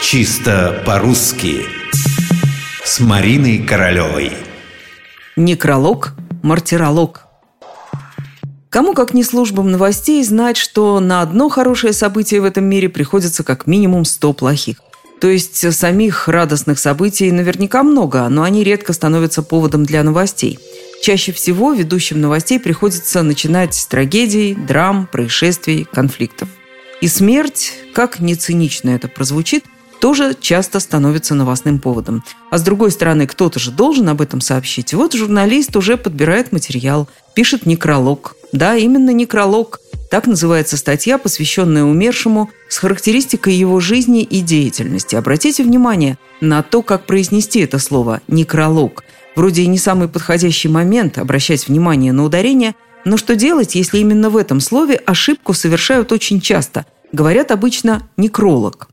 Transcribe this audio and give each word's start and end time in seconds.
Чисто 0.00 0.80
по-русски 0.86 1.66
С 2.84 3.00
Мариной 3.00 3.58
Королевой 3.58 4.32
Некролог, 5.36 6.14
мартиролог 6.42 7.26
Кому, 8.70 8.94
как 8.94 9.12
не 9.12 9.24
службам 9.24 9.72
новостей, 9.72 10.22
знать, 10.22 10.56
что 10.56 11.00
на 11.00 11.20
одно 11.20 11.48
хорошее 11.48 11.92
событие 11.92 12.40
в 12.40 12.44
этом 12.44 12.64
мире 12.64 12.88
приходится 12.88 13.42
как 13.42 13.66
минимум 13.66 14.04
100 14.04 14.32
плохих. 14.34 14.76
То 15.20 15.26
есть 15.26 15.74
самих 15.74 16.28
радостных 16.28 16.78
событий 16.78 17.32
наверняка 17.32 17.82
много, 17.82 18.28
но 18.28 18.44
они 18.44 18.62
редко 18.62 18.92
становятся 18.92 19.42
поводом 19.42 19.84
для 19.84 20.04
новостей. 20.04 20.60
Чаще 21.02 21.32
всего 21.32 21.72
ведущим 21.72 22.20
новостей 22.20 22.60
приходится 22.60 23.22
начинать 23.22 23.74
с 23.74 23.86
трагедий, 23.86 24.54
драм, 24.54 25.08
происшествий, 25.10 25.84
конфликтов. 25.84 26.48
И 27.00 27.08
смерть, 27.08 27.74
как 27.94 28.20
не 28.20 28.36
цинично 28.36 28.90
это 28.90 29.08
прозвучит, 29.08 29.64
тоже 30.00 30.36
часто 30.40 30.80
становится 30.80 31.34
новостным 31.34 31.78
поводом. 31.78 32.22
А 32.50 32.58
с 32.58 32.62
другой 32.62 32.90
стороны, 32.90 33.26
кто-то 33.26 33.58
же 33.58 33.70
должен 33.70 34.08
об 34.08 34.20
этом 34.20 34.40
сообщить. 34.40 34.94
Вот 34.94 35.14
журналист 35.14 35.76
уже 35.76 35.96
подбирает 35.96 36.52
материал, 36.52 37.08
пишет 37.34 37.66
некролог. 37.66 38.36
Да, 38.52 38.76
именно 38.76 39.10
некролог. 39.10 39.80
Так 40.10 40.26
называется 40.26 40.76
статья, 40.76 41.18
посвященная 41.18 41.84
умершему, 41.84 42.50
с 42.68 42.78
характеристикой 42.78 43.54
его 43.54 43.78
жизни 43.78 44.22
и 44.22 44.40
деятельности. 44.40 45.16
Обратите 45.16 45.62
внимание 45.62 46.16
на 46.40 46.62
то, 46.62 46.82
как 46.82 47.06
произнести 47.06 47.60
это 47.60 47.78
слово 47.78 48.22
«некролог». 48.26 49.04
Вроде 49.36 49.62
и 49.62 49.66
не 49.66 49.78
самый 49.78 50.08
подходящий 50.08 50.68
момент 50.68 51.18
обращать 51.18 51.68
внимание 51.68 52.12
на 52.12 52.24
ударение, 52.24 52.74
но 53.04 53.16
что 53.16 53.36
делать, 53.36 53.74
если 53.74 53.98
именно 53.98 54.30
в 54.30 54.36
этом 54.36 54.60
слове 54.60 54.96
ошибку 54.96 55.52
совершают 55.52 56.10
очень 56.10 56.40
часто? 56.40 56.86
Говорят 57.12 57.50
обычно 57.50 58.08
«некролог». 58.16 58.88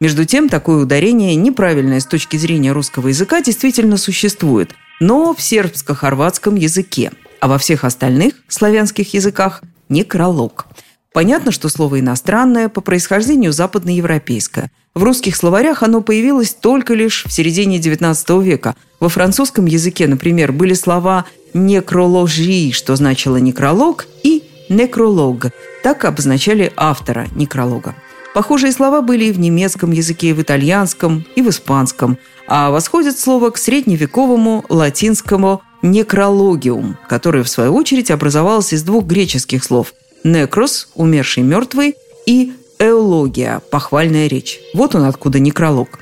Между 0.00 0.24
тем, 0.24 0.48
такое 0.48 0.82
ударение, 0.82 1.34
неправильное 1.36 2.00
с 2.00 2.06
точки 2.06 2.36
зрения 2.36 2.72
русского 2.72 3.08
языка, 3.08 3.40
действительно 3.40 3.96
существует, 3.96 4.74
но 5.00 5.34
в 5.34 5.40
сербско-хорватском 5.40 6.56
языке, 6.56 7.12
а 7.40 7.48
во 7.48 7.58
всех 7.58 7.84
остальных 7.84 8.34
славянских 8.48 9.14
языках– 9.14 9.62
некролог. 9.88 10.66
Понятно, 11.12 11.52
что 11.52 11.68
слово 11.68 12.00
иностранное, 12.00 12.68
по 12.68 12.80
происхождению 12.80 13.52
западноевропейское. 13.52 14.72
В 14.94 15.02
русских 15.04 15.36
словарях 15.36 15.84
оно 15.84 16.00
появилось 16.00 16.54
только 16.54 16.94
лишь 16.94 17.24
в 17.24 17.32
середине 17.32 17.78
XIX 17.78 18.42
века. 18.42 18.74
Во 18.98 19.08
французском 19.08 19.66
языке, 19.66 20.08
например, 20.08 20.50
были 20.52 20.74
слова 20.74 21.24
«некрологи», 21.52 22.72
что 22.72 22.96
значило 22.96 23.36
«некролог», 23.36 24.06
и 24.24 24.42
«некролог». 24.68 25.46
Так 25.84 26.04
обозначали 26.04 26.72
автора 26.76 27.28
некролога. 27.36 27.94
Похожие 28.34 28.72
слова 28.72 29.00
были 29.00 29.26
и 29.26 29.32
в 29.32 29.38
немецком 29.38 29.92
языке, 29.92 30.30
и 30.30 30.32
в 30.32 30.42
итальянском, 30.42 31.24
и 31.36 31.40
в 31.40 31.48
испанском, 31.50 32.18
а 32.48 32.70
восходит 32.70 33.16
слово 33.16 33.50
к 33.50 33.56
средневековому 33.56 34.64
латинскому 34.68 35.62
«некрологиум», 35.82 36.98
которое, 37.08 37.44
в 37.44 37.48
свою 37.48 37.76
очередь, 37.76 38.10
образовалось 38.10 38.72
из 38.72 38.82
двух 38.82 39.04
греческих 39.04 39.62
слов 39.62 39.94
«некрос»– 40.24 40.88
умерший 40.96 41.44
мертвый, 41.44 41.94
и 42.26 42.52
«эология»– 42.80 43.62
похвальная 43.70 44.26
речь. 44.26 44.58
Вот 44.74 44.96
он 44.96 45.04
откуда 45.04 45.38
некролог. 45.38 46.00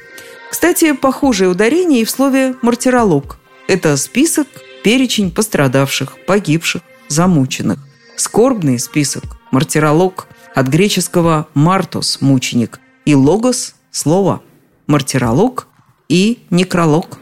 Кстати, 0.51 0.93
похожее 0.93 1.51
ударение 1.51 2.01
и 2.01 2.07
в 2.07 2.11
слове 2.11 2.55
«мартиролог». 2.63 3.37
Это 3.69 3.99
список, 3.99 4.47
перечень 4.83 5.31
пострадавших, 5.31 6.17
погибших, 6.27 6.81
замученных. 7.09 7.79
Скорбный 8.17 8.79
список, 8.79 9.25
мартиролог– 9.51 10.29
от 10.55 10.69
греческого 10.69 11.49
«мартус»– 11.55 12.19
мученик, 12.21 12.81
и 13.05 13.15
«логос»– 13.15 13.75
слово, 13.91 14.43
мартиролог 14.87 15.69
и 16.09 16.47
некролог 16.51 17.19